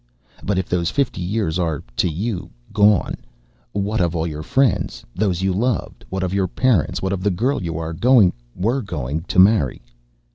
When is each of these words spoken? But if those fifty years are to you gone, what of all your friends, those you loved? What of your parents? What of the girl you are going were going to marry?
But 0.41 0.57
if 0.57 0.67
those 0.67 0.89
fifty 0.89 1.21
years 1.21 1.59
are 1.59 1.83
to 1.97 2.09
you 2.09 2.49
gone, 2.73 3.17
what 3.71 4.01
of 4.01 4.15
all 4.15 4.25
your 4.25 4.41
friends, 4.41 5.05
those 5.13 5.43
you 5.43 5.53
loved? 5.53 6.03
What 6.09 6.23
of 6.23 6.33
your 6.33 6.47
parents? 6.47 7.03
What 7.03 7.13
of 7.13 7.21
the 7.21 7.29
girl 7.29 7.61
you 7.61 7.77
are 7.77 7.93
going 7.93 8.33
were 8.55 8.81
going 8.81 9.21
to 9.27 9.37
marry? 9.37 9.79